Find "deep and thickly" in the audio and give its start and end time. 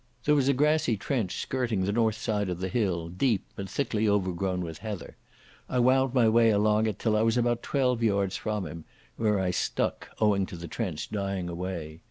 3.07-4.09